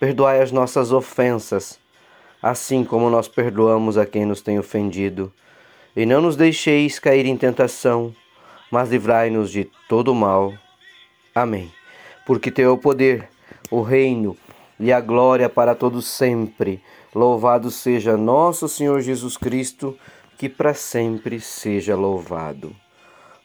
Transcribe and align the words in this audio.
Perdoai 0.00 0.40
as 0.40 0.52
nossas 0.52 0.92
ofensas, 0.92 1.76
assim 2.40 2.84
como 2.84 3.10
nós 3.10 3.26
perdoamos 3.26 3.98
a 3.98 4.06
quem 4.06 4.24
nos 4.24 4.40
tem 4.40 4.56
ofendido. 4.56 5.32
E 5.96 6.06
não 6.06 6.20
nos 6.20 6.36
deixeis 6.36 7.00
cair 7.00 7.26
em 7.26 7.36
tentação, 7.36 8.14
mas 8.70 8.90
livrai-nos 8.90 9.50
de 9.50 9.68
todo 9.88 10.14
mal. 10.14 10.54
Amém. 11.34 11.72
Porque 12.24 12.48
teu 12.48 12.70
é 12.70 12.72
o 12.72 12.78
poder, 12.78 13.28
o 13.72 13.82
reino 13.82 14.36
e 14.78 14.92
a 14.92 15.00
glória 15.00 15.48
para 15.48 15.74
todos 15.74 16.06
sempre. 16.06 16.80
Louvado 17.12 17.68
seja 17.68 18.16
nosso 18.16 18.68
Senhor 18.68 19.00
Jesus 19.00 19.36
Cristo, 19.36 19.98
que 20.38 20.48
para 20.48 20.74
sempre 20.74 21.40
seja 21.40 21.96
louvado. 21.96 22.70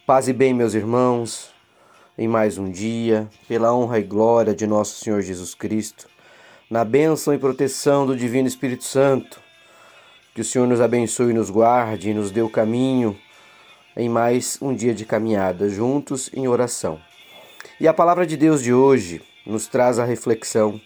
Paz 0.05 0.27
e 0.27 0.33
bem, 0.33 0.53
meus 0.53 0.75
irmãos, 0.75 1.51
em 2.15 2.27
mais 2.27 2.59
um 2.59 2.69
dia, 2.69 3.27
pela 3.47 3.73
honra 3.73 3.97
e 3.97 4.03
glória 4.03 4.53
de 4.53 4.67
nosso 4.67 5.03
Senhor 5.03 5.19
Jesus 5.23 5.55
Cristo 5.55 6.13
na 6.73 6.83
bênção 6.83 7.31
e 7.35 7.37
proteção 7.37 8.03
do 8.03 8.17
Divino 8.17 8.47
Espírito 8.47 8.83
Santo. 8.83 9.39
Que 10.33 10.41
o 10.41 10.43
Senhor 10.43 10.67
nos 10.67 10.81
abençoe 10.81 11.31
nos 11.31 11.51
guarde 11.51 12.09
e 12.09 12.15
nos 12.15 12.31
dê 12.31 12.41
o 12.41 12.49
caminho 12.49 13.15
em 13.95 14.09
mais 14.09 14.57
um 14.59 14.73
dia 14.73 14.91
de 14.91 15.05
caminhada, 15.05 15.69
juntos 15.69 16.31
em 16.33 16.47
oração. 16.47 16.99
E 17.79 17.87
a 17.87 17.93
palavra 17.93 18.25
de 18.25 18.35
Deus 18.35 18.63
de 18.63 18.73
hoje 18.73 19.21
nos 19.45 19.67
traz 19.67 19.99
a 19.99 20.03
reflexão 20.03 20.81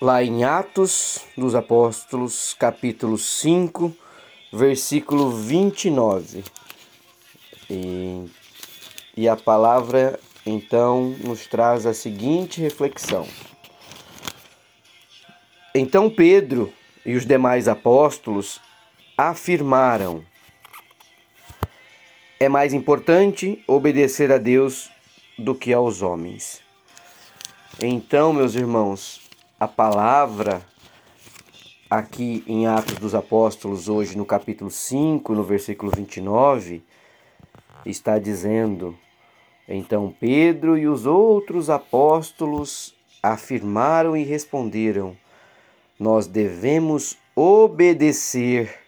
lá 0.00 0.22
em 0.22 0.44
Atos 0.44 1.22
dos 1.36 1.56
Apóstolos, 1.56 2.54
capítulo 2.56 3.18
5, 3.18 3.92
versículo 4.52 5.32
29. 5.32 6.44
E, 7.68 8.24
e 9.16 9.28
a 9.28 9.34
palavra 9.34 10.20
então 10.44 11.16
nos 11.20 11.46
traz 11.46 11.86
a 11.86 11.94
seguinte 11.94 12.60
reflexão. 12.60 13.26
Então 15.74 16.10
Pedro 16.10 16.72
e 17.04 17.14
os 17.14 17.24
demais 17.24 17.68
apóstolos 17.68 18.60
afirmaram: 19.16 20.24
é 22.38 22.48
mais 22.48 22.74
importante 22.74 23.62
obedecer 23.66 24.32
a 24.32 24.38
Deus 24.38 24.90
do 25.38 25.54
que 25.54 25.72
aos 25.72 26.02
homens. 26.02 26.60
Então, 27.80 28.32
meus 28.32 28.54
irmãos, 28.54 29.20
a 29.58 29.66
palavra 29.66 30.62
aqui 31.88 32.42
em 32.46 32.66
Atos 32.66 32.96
dos 32.96 33.14
Apóstolos, 33.14 33.88
hoje 33.88 34.16
no 34.16 34.26
capítulo 34.26 34.70
5, 34.70 35.34
no 35.34 35.42
versículo 35.42 35.90
29, 35.94 36.82
está 37.84 38.18
dizendo 38.18 38.96
então 39.74 40.14
Pedro 40.20 40.76
e 40.76 40.86
os 40.86 41.06
outros 41.06 41.70
apóstolos 41.70 42.94
afirmaram 43.22 44.14
e 44.14 44.22
responderam: 44.22 45.16
Nós 45.98 46.26
devemos 46.26 47.16
obedecer 47.34 48.78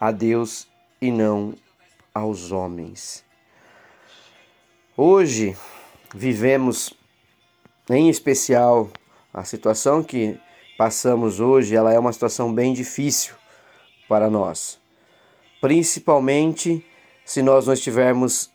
a 0.00 0.10
Deus 0.10 0.66
e 0.98 1.10
não 1.10 1.54
aos 2.14 2.50
homens. 2.52 3.22
Hoje 4.96 5.54
vivemos 6.14 6.94
em 7.90 8.08
especial 8.08 8.88
a 9.32 9.44
situação 9.44 10.02
que 10.02 10.40
passamos 10.78 11.38
hoje, 11.38 11.76
ela 11.76 11.92
é 11.92 11.98
uma 11.98 12.14
situação 12.14 12.54
bem 12.54 12.72
difícil 12.72 13.34
para 14.08 14.30
nós. 14.30 14.80
Principalmente 15.60 16.82
se 17.26 17.42
nós 17.42 17.66
não 17.66 17.74
estivermos 17.74 18.50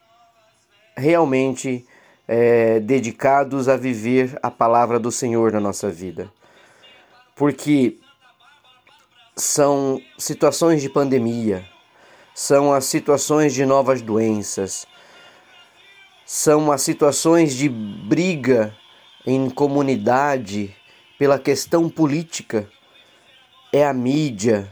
realmente 0.96 1.86
é, 2.28 2.80
dedicados 2.80 3.68
a 3.68 3.76
viver 3.76 4.38
a 4.42 4.50
palavra 4.50 5.00
do 5.00 5.12
Senhor 5.12 5.52
na 5.52 5.60
nossa 5.60 5.90
vida. 5.90 6.32
Porque 7.36 7.98
são 9.36 10.02
situações 10.18 10.82
de 10.82 10.90
pandemia, 10.90 11.66
são 12.34 12.74
as 12.74 12.86
situações 12.86 13.54
de 13.54 13.66
novas 13.66 14.02
doenças, 14.02 14.86
são 16.26 16.72
as 16.72 16.82
situações 16.82 17.56
de 17.56 17.68
briga 17.68 18.76
em 19.26 19.50
comunidade 19.50 20.76
pela 21.18 21.40
questão 21.40 21.90
política, 21.90 22.70
é 23.72 23.86
a 23.86 23.94
mídia, 23.94 24.72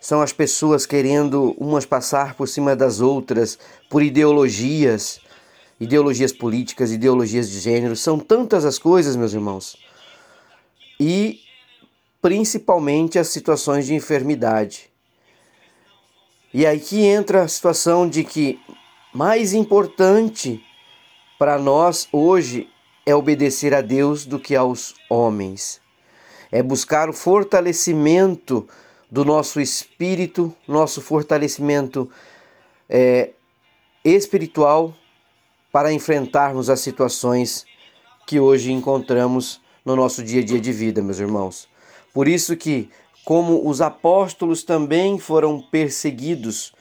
são 0.00 0.22
as 0.22 0.32
pessoas 0.32 0.86
querendo 0.86 1.54
umas 1.58 1.84
passar 1.84 2.34
por 2.34 2.48
cima 2.48 2.74
das 2.74 3.00
outras 3.00 3.58
por 3.88 4.02
ideologias 4.02 5.20
ideologias 5.80 6.32
políticas, 6.32 6.92
ideologias 6.92 7.48
de 7.50 7.58
gênero, 7.58 7.96
são 7.96 8.18
tantas 8.18 8.66
as 8.66 8.78
coisas, 8.78 9.16
meus 9.16 9.32
irmãos. 9.32 9.78
E 11.00 11.40
principalmente 12.20 13.18
as 13.18 13.28
situações 13.28 13.86
de 13.86 13.94
enfermidade. 13.94 14.90
E 16.52 16.66
aí 16.66 16.78
que 16.78 17.02
entra 17.02 17.42
a 17.42 17.48
situação 17.48 18.06
de 18.06 18.22
que 18.22 18.60
mais 19.14 19.54
importante 19.54 20.62
para 21.38 21.58
nós 21.58 22.06
hoje 22.12 22.68
é 23.06 23.14
obedecer 23.14 23.72
a 23.72 23.80
Deus 23.80 24.26
do 24.26 24.38
que 24.38 24.54
aos 24.54 24.94
homens. 25.08 25.80
É 26.52 26.62
buscar 26.62 27.08
o 27.08 27.12
fortalecimento 27.12 28.68
do 29.10 29.24
nosso 29.24 29.60
espírito, 29.60 30.54
nosso 30.68 31.00
fortalecimento 31.00 32.10
é, 32.88 33.30
espiritual 34.04 34.94
para 35.72 35.92
enfrentarmos 35.92 36.68
as 36.68 36.80
situações 36.80 37.64
que 38.26 38.40
hoje 38.40 38.72
encontramos 38.72 39.60
no 39.84 39.96
nosso 39.96 40.22
dia 40.22 40.40
a 40.40 40.44
dia 40.44 40.60
de 40.60 40.72
vida, 40.72 41.02
meus 41.02 41.18
irmãos. 41.18 41.68
Por 42.12 42.28
isso 42.28 42.56
que, 42.56 42.90
como 43.24 43.68
os 43.68 43.80
apóstolos 43.80 44.62
também 44.62 45.18
foram 45.18 45.60
perseguidos, 45.60 46.72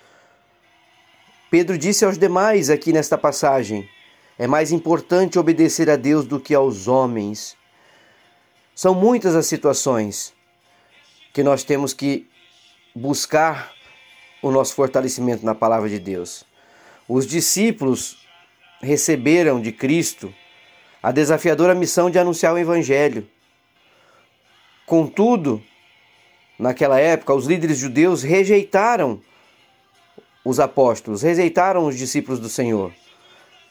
Pedro 1.50 1.78
disse 1.78 2.06
aos 2.06 2.18
demais 2.18 2.70
aqui 2.70 2.94
nesta 2.94 3.18
passagem: 3.18 3.90
é 4.38 4.48
mais 4.48 4.72
importante 4.72 5.40
obedecer 5.40 5.90
a 5.90 5.96
Deus 5.96 6.26
do 6.26 6.40
que 6.40 6.54
aos 6.54 6.88
homens. 6.88 7.58
São 8.76 8.94
muitas 8.94 9.36
as 9.36 9.48
situações 9.48 10.34
que 11.34 11.44
nós 11.44 11.64
temos 11.64 11.94
que 11.94 12.28
buscar 12.96 13.74
o 14.42 14.52
nosso 14.52 14.74
fortalecimento 14.74 15.46
na 15.46 15.54
palavra 15.54 15.90
de 15.90 16.00
Deus. 16.00 16.46
Os 17.08 17.28
discípulos 17.28 18.29
receberam 18.82 19.62
de 19.62 19.72
Cristo 19.72 20.34
a 21.02 21.12
desafiadora 21.12 21.74
missão 21.74 22.10
de 22.10 22.20
anunciar 22.20 22.54
o 22.54 22.58
Evangelho. 22.58 23.28
Contudo, 24.86 25.62
naquela 26.58 27.00
época, 27.00 27.34
os 27.34 27.46
líderes 27.46 27.78
judeus 27.78 28.24
rejeitaram 28.24 29.22
os 30.44 30.60
apóstolos, 30.60 31.22
rejeitaram 31.22 31.86
os 31.86 31.98
discípulos 31.98 32.40
do 32.40 32.50
Senhor, 32.50 32.92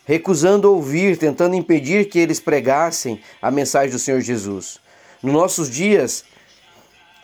recusando 0.04 0.72
ouvir, 0.72 1.19
tentando 1.19 1.54
impedir 1.54 2.08
que 2.08 2.19
eles 2.19 2.40
pregassem 2.40 3.20
a 3.42 3.50
mensagem 3.50 3.90
do 3.90 3.99
Senhor 3.99 4.20
Jesus. 4.20 4.78
Nos 5.22 5.32
nossos 5.32 5.70
dias, 5.70 6.25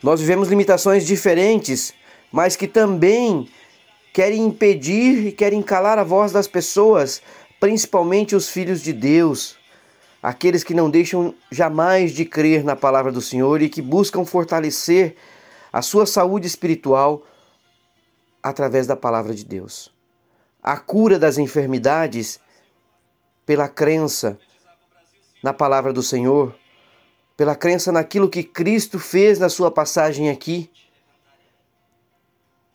nós 0.02 0.20
vivemos 0.20 0.48
limitações 0.48 1.06
diferentes, 1.06 1.94
mas 2.32 2.56
que 2.56 2.66
também 2.66 3.48
querem 4.12 4.44
impedir 4.44 5.26
e 5.26 5.32
querem 5.32 5.62
calar 5.62 5.98
a 5.98 6.04
voz 6.04 6.30
das 6.30 6.46
pessoas 6.46 7.22
principalmente 7.60 8.34
os 8.34 8.48
filhos 8.48 8.82
de 8.82 8.92
Deus, 8.92 9.56
aqueles 10.22 10.64
que 10.64 10.74
não 10.74 10.90
deixam 10.90 11.34
jamais 11.50 12.12
de 12.12 12.24
crer 12.24 12.64
na 12.64 12.74
palavra 12.74 13.12
do 13.12 13.20
Senhor 13.20 13.60
e 13.62 13.68
que 13.68 13.82
buscam 13.82 14.24
fortalecer 14.24 15.16
a 15.72 15.82
sua 15.82 16.06
saúde 16.06 16.46
espiritual 16.46 17.22
através 18.42 18.86
da 18.86 18.96
palavra 18.96 19.34
de 19.34 19.44
Deus. 19.44 19.92
A 20.62 20.78
cura 20.78 21.18
das 21.18 21.36
enfermidades 21.36 22.40
pela 23.44 23.68
crença 23.68 24.38
na 25.42 25.52
palavra 25.52 25.92
do 25.92 26.02
Senhor, 26.02 26.54
pela 27.36 27.54
crença 27.54 27.92
naquilo 27.92 28.30
que 28.30 28.42
Cristo 28.42 28.98
fez 28.98 29.38
na 29.38 29.48
sua 29.48 29.70
passagem 29.70 30.30
aqui 30.30 30.70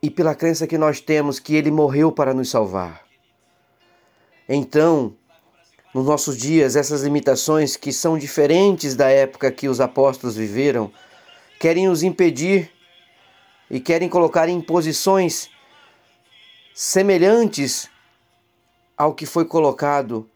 e 0.02 0.10
pela 0.10 0.36
crença 0.36 0.68
que 0.68 0.78
nós 0.78 1.02
temos 1.02 1.40
que 1.40 1.56
ele 1.56 1.72
morreu 1.72 2.12
para 2.12 2.34
nos 2.34 2.50
salvar. 2.50 3.09
Então, 4.52 5.16
nos 5.94 6.08
nossos 6.08 6.36
dias, 6.36 6.76
essas 6.76 7.04
limitações 7.04 7.78
que 7.78 7.94
são 7.94 8.18
diferentes 8.18 8.96
da 8.96 9.08
época 9.08 9.52
que 9.52 9.70
os 9.70 9.80
apóstolos 9.80 10.36
viveram, 10.36 10.92
querem 11.60 11.88
os 11.88 12.02
impedir 12.02 12.72
e 13.70 13.80
querem 13.80 14.10
colocar 14.10 14.50
em 14.50 14.60
posições 14.60 15.52
semelhantes 16.74 17.88
ao 18.98 19.14
que 19.14 19.28
foi 19.28 19.46
colocado 19.46 20.28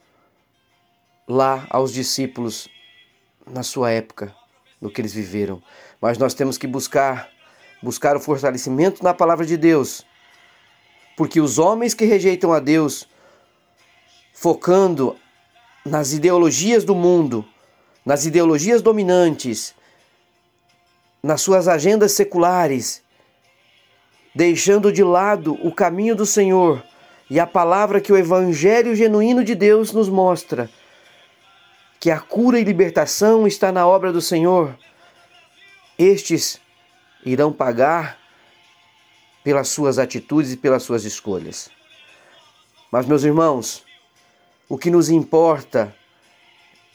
lá 1.27 1.65
aos 1.71 1.91
discípulos 1.91 2.69
na 3.49 3.63
sua 3.63 3.89
época, 3.89 4.35
no 4.79 4.91
que 4.91 5.01
eles 5.01 5.13
viveram. 5.13 5.59
Mas 5.99 6.19
nós 6.19 6.35
temos 6.35 6.55
que 6.55 6.67
buscar 6.67 7.33
buscar 7.81 8.15
o 8.15 8.19
fortalecimento 8.19 9.03
na 9.03 9.13
palavra 9.13 9.45
de 9.45 9.57
Deus. 9.57 10.05
Porque 11.17 11.41
os 11.41 11.59
homens 11.59 11.93
que 11.93 12.05
rejeitam 12.05 12.53
a 12.53 12.59
Deus, 12.59 13.07
focando 14.43 15.15
nas 15.85 16.11
ideologias 16.11 16.83
do 16.83 16.93
mundo, 16.93 17.45
nas 18.05 18.25
ideologias 18.25 18.81
dominantes, 18.81 19.73
nas 21.23 21.39
suas 21.39 21.69
agendas 21.69 22.11
seculares, 22.11 23.01
deixando 24.35 24.91
de 24.91 25.01
lado 25.01 25.53
o 25.65 25.73
caminho 25.73 26.13
do 26.13 26.25
Senhor 26.25 26.83
e 27.29 27.39
a 27.39 27.47
palavra 27.47 28.01
que 28.01 28.11
o 28.11 28.17
Evangelho 28.17 28.93
genuíno 28.93 29.45
de 29.45 29.55
Deus 29.55 29.93
nos 29.93 30.09
mostra, 30.09 30.69
que 31.97 32.11
a 32.11 32.19
cura 32.19 32.59
e 32.59 32.65
libertação 32.65 33.47
está 33.47 33.71
na 33.71 33.87
obra 33.87 34.11
do 34.11 34.19
Senhor, 34.19 34.77
estes 35.97 36.59
irão 37.25 37.53
pagar 37.53 38.19
pelas 39.41 39.69
suas 39.69 39.97
atitudes 39.97 40.51
e 40.51 40.57
pelas 40.57 40.83
suas 40.83 41.05
escolhas. 41.05 41.69
Mas, 42.91 43.05
meus 43.05 43.23
irmãos, 43.23 43.85
o 44.73 44.77
que 44.79 44.89
nos 44.89 45.11
importa 45.11 45.95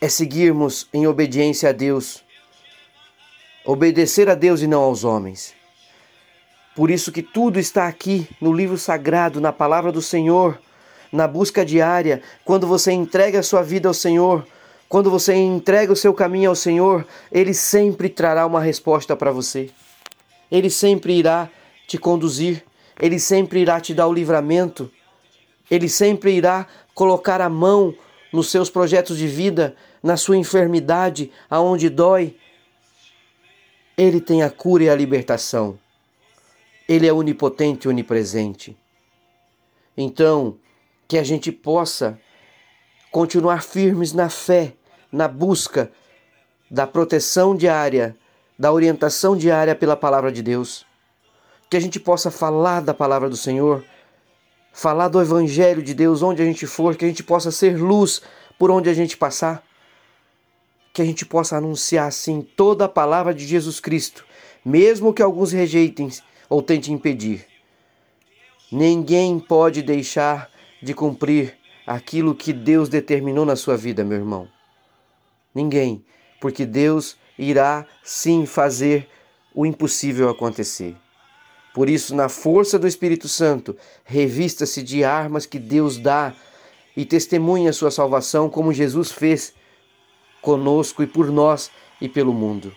é 0.01 0.09
seguirmos 0.09 0.89
em 0.93 1.07
obediência 1.07 1.69
a 1.69 1.73
Deus, 1.73 2.25
obedecer 3.65 4.29
a 4.29 4.35
Deus 4.35 4.63
e 4.63 4.67
não 4.67 4.83
aos 4.83 5.05
homens. 5.05 5.55
Por 6.75 6.91
isso 6.91 7.13
que 7.13 7.23
tudo 7.23 7.57
está 7.57 7.87
aqui 7.87 8.29
no 8.41 8.53
livro 8.53 8.77
sagrado, 8.77 9.41
na 9.41 9.53
palavra 9.53 9.93
do 9.93 10.03
Senhor, 10.03 10.61
na 11.13 11.29
busca 11.29 11.65
diária, 11.65 12.21
quando 12.45 12.67
você 12.67 12.91
entrega 12.91 13.39
a 13.39 13.45
sua 13.45 13.63
vida 13.63 13.87
ao 13.87 13.95
Senhor, 13.95 14.45
quando 14.89 15.09
você 15.09 15.37
entrega 15.37 15.93
o 15.93 15.97
seu 15.97 16.13
caminho 16.13 16.51
ao 16.51 16.57
Senhor, 16.57 17.07
ele 17.31 17.55
sempre 17.55 18.09
trará 18.09 18.45
uma 18.45 18.61
resposta 18.61 19.15
para 19.15 19.31
você. 19.31 19.71
Ele 20.51 20.69
sempre 20.69 21.13
irá 21.13 21.49
te 21.87 21.97
conduzir, 21.97 22.65
ele 23.01 23.21
sempre 23.21 23.61
irá 23.61 23.81
te 23.81 23.95
dar 23.95 24.09
o 24.09 24.13
livramento, 24.13 24.91
ele 25.71 25.89
sempre 25.89 26.33
irá 26.33 26.67
colocar 26.95 27.41
a 27.41 27.49
mão 27.49 27.95
nos 28.33 28.51
seus 28.51 28.71
projetos 28.71 29.19
de 29.19 29.27
vida, 29.27 29.75
na 30.03 30.17
sua 30.17 30.37
enfermidade, 30.37 31.31
aonde 31.49 31.89
dói. 31.89 32.37
Ele 33.97 34.21
tem 34.21 34.43
a 34.43 34.51
cura 34.51 34.85
e 34.85 34.91
a 34.91 34.95
libertação. 34.95 35.79
Ele 36.89 37.07
é 37.07 37.13
onipotente 37.13 37.87
e 37.87 37.89
onipresente. 37.89 38.77
Então, 39.97 40.57
que 41.07 41.19
a 41.19 41.25
gente 41.25 41.51
possa 41.51 42.19
continuar 43.11 43.63
firmes 43.63 44.13
na 44.13 44.29
fé, 44.29 44.75
na 45.11 45.27
busca 45.27 45.91
da 46.71 46.87
proteção 46.87 47.57
diária, 47.57 48.17
da 48.59 48.73
orientação 48.73 49.37
diária 49.37 49.75
pela 49.75 49.97
palavra 49.97 50.31
de 50.31 50.43
Deus. 50.43 50.87
Que 51.71 51.77
a 51.77 51.81
gente 51.81 51.99
possa 51.99 52.31
falar 52.31 52.81
da 52.81 52.95
palavra 52.95 53.29
do 53.29 53.37
Senhor 53.37 53.85
falar 54.73 55.09
do 55.09 55.21
Evangelho 55.21 55.83
de 55.83 55.95
Deus 55.95 56.23
onde 56.23 56.43
a 56.43 56.45
gente 56.45 56.67
for, 56.67 56.97
que 56.97 57.05
a 57.05 57.09
gente 57.09 57.23
possa 57.23 57.51
ser 57.51 57.77
luz 57.79 58.23
por 58.59 58.71
onde 58.71 58.89
a 58.89 58.95
gente 58.95 59.17
passar, 59.17 59.63
que 60.93 61.03
a 61.03 61.05
gente 61.05 61.25
possa 61.25 61.57
anunciar 61.57 62.09
assim 62.09 62.43
toda 62.43 62.85
a 62.85 62.89
palavra 62.89 63.35
de 63.35 63.47
Jesus 63.47 63.81
Cristo, 63.81 64.25
mesmo 64.65 65.13
que 65.13 65.23
alguns 65.23 65.53
rejeitem 65.53 66.11
ou 66.49 66.63
tentem 66.63 66.95
impedir. 66.95 67.47
Ninguém 68.71 69.39
pode 69.39 69.83
deixar 69.83 70.51
de 70.83 70.93
cumprir 70.95 71.57
aquilo 71.87 72.35
que 72.35 72.53
Deus 72.53 72.89
determinou 72.89 73.45
na 73.45 73.57
sua 73.57 73.77
vida, 73.77 74.05
meu 74.05 74.19
irmão. 74.19 74.49
Ninguém, 75.55 76.05
porque 76.41 76.67
Deus 76.67 77.17
irá 77.39 77.87
sim 78.03 78.45
fazer 78.45 79.09
o 79.55 79.65
impossível 79.65 80.29
acontecer. 80.29 80.97
Por 81.79 81.89
isso, 81.89 82.13
na 82.13 82.29
força 82.29 82.77
do 82.77 82.89
Espírito 82.89 83.29
Santo, 83.29 83.77
revista-se 84.05 84.83
de 84.83 85.05
armas 85.05 85.47
que 85.47 85.61
Deus 85.61 85.97
dá 85.97 86.35
e 86.97 87.05
testemunhe 87.05 87.69
a 87.69 87.73
sua 87.73 87.93
salvação, 87.93 88.51
como 88.51 88.73
Jesus 88.73 89.13
fez 89.13 89.55
conosco 90.43 91.05
e 91.05 91.07
por 91.07 91.31
nós 91.31 91.71
e 92.01 92.09
pelo 92.09 92.35
mundo. 92.35 92.75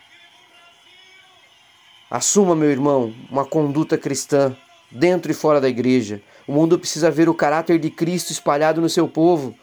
Assuma, 2.11 2.55
meu 2.55 2.69
irmão, 2.69 3.11
uma 3.31 3.43
conduta 3.43 3.97
cristã 3.97 4.55
dentro 4.91 5.31
e 5.31 5.33
fora 5.33 5.59
da 5.59 5.67
igreja. 5.67 6.21
O 6.45 6.53
mundo 6.53 6.77
precisa 6.77 7.09
ver 7.09 7.27
o 7.27 7.33
caráter 7.33 7.79
de 7.79 7.89
Cristo 7.89 8.29
espalhado 8.29 8.81
no 8.81 8.87
seu 8.87 9.07
povo. 9.07 9.55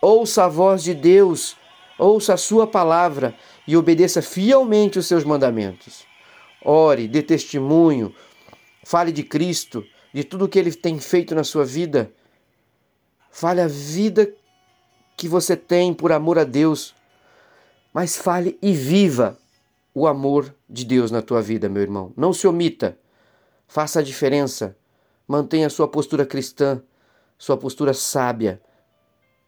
Ouça 0.00 0.44
a 0.44 0.48
voz 0.48 0.82
de 0.82 0.94
Deus, 0.94 1.54
ouça 1.98 2.32
a 2.32 2.38
sua 2.38 2.66
palavra 2.66 3.34
e 3.68 3.76
obedeça 3.76 4.22
fielmente 4.22 4.98
os 4.98 5.06
seus 5.06 5.22
mandamentos. 5.22 6.08
Ore, 6.64 7.06
dê 7.06 7.22
testemunho, 7.22 8.14
Fale 8.82 9.12
de 9.12 9.22
Cristo, 9.22 9.84
de 10.12 10.24
tudo 10.24 10.48
que 10.48 10.58
ele 10.58 10.72
tem 10.72 10.98
feito 10.98 11.34
na 11.34 11.44
sua 11.44 11.64
vida. 11.64 12.12
Fale 13.30 13.60
a 13.60 13.68
vida 13.68 14.32
que 15.16 15.28
você 15.28 15.56
tem 15.56 15.92
por 15.92 16.12
amor 16.12 16.38
a 16.38 16.44
Deus. 16.44 16.94
Mas 17.92 18.16
fale 18.16 18.58
e 18.62 18.72
viva 18.72 19.38
o 19.94 20.06
amor 20.06 20.54
de 20.68 20.84
Deus 20.84 21.10
na 21.10 21.20
tua 21.20 21.42
vida, 21.42 21.68
meu 21.68 21.82
irmão. 21.82 22.12
Não 22.16 22.32
se 22.32 22.46
omita. 22.46 22.98
Faça 23.66 24.00
a 24.00 24.02
diferença. 24.02 24.76
Mantenha 25.26 25.70
sua 25.70 25.86
postura 25.86 26.26
cristã, 26.26 26.82
sua 27.38 27.56
postura 27.56 27.94
sábia, 27.94 28.60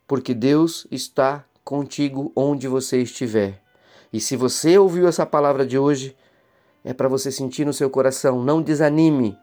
porque 0.07 0.33
Deus 0.33 0.87
está 0.91 1.45
contigo 1.65 2.33
onde 2.37 2.69
você 2.69 3.03
estiver. 3.03 3.61
E 4.13 4.21
se 4.21 4.37
você 4.37 4.79
ouviu 4.79 5.09
essa 5.09 5.27
palavra 5.27 5.67
de 5.67 5.77
hoje, 5.77 6.17
é 6.85 6.93
para 6.93 7.09
você 7.09 7.31
sentir 7.31 7.65
no 7.65 7.73
seu 7.73 7.89
coração. 7.89 8.43
Não 8.43 8.61
desanime. 8.61 9.37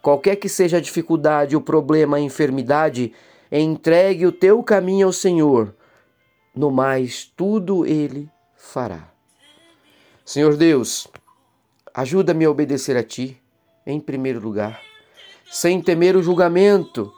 Qualquer 0.00 0.36
que 0.36 0.48
seja 0.48 0.76
a 0.76 0.80
dificuldade, 0.80 1.56
o 1.56 1.60
problema, 1.60 2.16
a 2.16 2.20
enfermidade, 2.20 3.12
entregue 3.50 4.26
o 4.26 4.32
teu 4.32 4.62
caminho 4.62 5.06
ao 5.06 5.12
Senhor. 5.12 5.74
No 6.54 6.70
mais, 6.70 7.24
tudo 7.36 7.84
Ele 7.84 8.28
fará. 8.54 9.10
Senhor 10.24 10.56
Deus, 10.56 11.06
ajuda-me 11.94 12.44
a 12.44 12.50
obedecer 12.50 12.96
a 12.96 13.02
Ti, 13.02 13.40
em 13.86 14.00
primeiro 14.00 14.40
lugar, 14.40 14.80
sem 15.50 15.80
temer 15.80 16.16
o 16.16 16.22
julgamento 16.22 17.12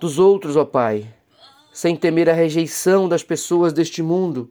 dos 0.00 0.18
outros, 0.18 0.56
ó 0.56 0.64
Pai, 0.64 1.06
sem 1.72 1.96
temer 1.96 2.30
a 2.30 2.32
rejeição 2.32 3.08
das 3.08 3.22
pessoas 3.22 3.72
deste 3.72 4.02
mundo. 4.02 4.48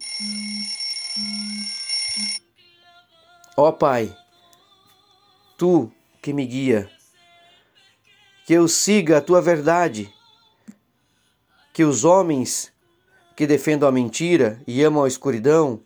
Ó 3.60 3.72
Pai, 3.72 4.16
tu 5.58 5.92
que 6.22 6.32
me 6.32 6.46
guia, 6.46 6.88
que 8.46 8.54
eu 8.54 8.68
siga 8.68 9.18
a 9.18 9.22
tua 9.22 9.42
verdade, 9.42 10.14
que 11.74 11.84
os 11.84 12.06
homens 12.06 12.72
que 13.36 13.48
defendam 13.48 13.90
a 13.90 13.92
mentira 13.92 14.62
e 14.68 14.84
amam 14.84 15.04
a 15.04 15.08
escuridão 15.08 15.82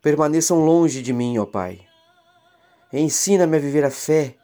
permaneçam 0.00 0.64
longe 0.64 1.02
de 1.02 1.12
mim, 1.12 1.36
ó 1.36 1.44
Pai. 1.44 1.86
Ensina-me 2.90 3.58
a 3.58 3.60
viver 3.60 3.84
a 3.84 3.90
fé, 3.90 4.36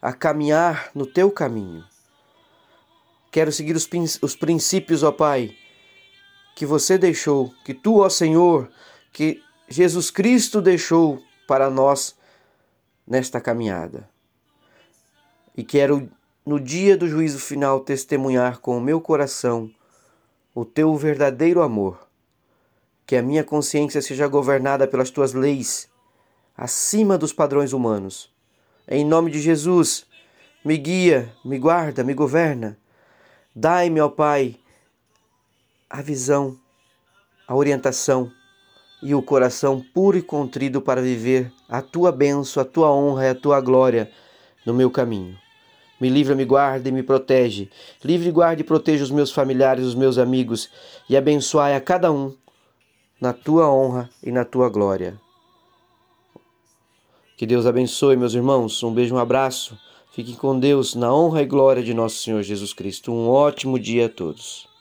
a 0.00 0.12
caminhar 0.12 0.92
no 0.94 1.04
teu 1.04 1.28
caminho. 1.28 1.84
Quero 3.32 3.50
seguir 3.50 3.74
os, 3.74 3.90
os 4.22 4.36
princípios, 4.36 5.02
ó 5.02 5.10
Pai, 5.10 5.52
que 6.54 6.64
você 6.64 6.96
deixou, 6.96 7.52
que 7.64 7.74
tu, 7.74 7.98
ó 7.98 8.08
Senhor, 8.08 8.70
que 9.12 9.42
Jesus 9.68 10.08
Cristo 10.08 10.62
deixou 10.62 11.20
para 11.46 11.70
nós 11.70 12.16
nesta 13.06 13.40
caminhada. 13.40 14.08
E 15.56 15.62
quero, 15.62 16.08
no 16.44 16.58
dia 16.58 16.96
do 16.96 17.08
juízo 17.08 17.38
final, 17.38 17.80
testemunhar 17.80 18.58
com 18.58 18.76
o 18.76 18.80
meu 18.80 19.00
coração 19.00 19.70
o 20.54 20.64
teu 20.64 20.96
verdadeiro 20.96 21.62
amor. 21.62 22.08
Que 23.06 23.16
a 23.16 23.22
minha 23.22 23.44
consciência 23.44 24.00
seja 24.00 24.26
governada 24.26 24.88
pelas 24.88 25.10
tuas 25.10 25.34
leis, 25.34 25.88
acima 26.56 27.18
dos 27.18 27.32
padrões 27.32 27.72
humanos. 27.72 28.32
Em 28.88 29.04
nome 29.04 29.30
de 29.30 29.40
Jesus, 29.40 30.06
me 30.64 30.76
guia, 30.76 31.32
me 31.44 31.58
guarda, 31.58 32.02
me 32.02 32.14
governa. 32.14 32.78
Dai-me, 33.54 34.00
ó 34.00 34.08
Pai, 34.08 34.56
a 35.88 36.00
visão, 36.00 36.58
a 37.46 37.54
orientação 37.54 38.32
e 39.04 39.14
o 39.14 39.20
coração 39.20 39.84
puro 39.92 40.16
e 40.16 40.22
contrido 40.22 40.80
para 40.80 41.02
viver 41.02 41.52
a 41.68 41.82
tua 41.82 42.10
bênção, 42.10 42.62
a 42.62 42.64
tua 42.64 42.90
honra 42.90 43.26
e 43.26 43.28
a 43.28 43.34
tua 43.34 43.60
glória 43.60 44.10
no 44.64 44.72
meu 44.72 44.90
caminho. 44.90 45.36
Me 46.00 46.08
livra, 46.08 46.34
me 46.34 46.44
guarda 46.46 46.88
e 46.88 46.92
me 46.92 47.02
protege. 47.02 47.70
Livre, 48.02 48.30
guarde 48.30 48.62
e 48.62 48.64
proteja 48.64 49.04
os 49.04 49.10
meus 49.10 49.30
familiares, 49.30 49.84
os 49.84 49.94
meus 49.94 50.16
amigos, 50.16 50.70
e 51.08 51.18
abençoai 51.18 51.76
a 51.76 51.80
cada 51.82 52.10
um 52.10 52.34
na 53.20 53.34
tua 53.34 53.70
honra 53.70 54.08
e 54.22 54.32
na 54.32 54.44
tua 54.44 54.70
glória. 54.70 55.20
Que 57.36 57.46
Deus 57.46 57.66
abençoe, 57.66 58.16
meus 58.16 58.32
irmãos. 58.32 58.82
Um 58.82 58.92
beijo, 58.92 59.14
um 59.14 59.18
abraço. 59.18 59.78
Fiquem 60.12 60.34
com 60.34 60.58
Deus 60.58 60.94
na 60.94 61.14
honra 61.14 61.42
e 61.42 61.46
glória 61.46 61.82
de 61.82 61.92
nosso 61.92 62.16
Senhor 62.16 62.42
Jesus 62.42 62.72
Cristo. 62.72 63.12
Um 63.12 63.28
ótimo 63.28 63.78
dia 63.78 64.06
a 64.06 64.08
todos. 64.08 64.73